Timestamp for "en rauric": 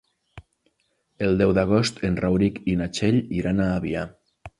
2.09-2.57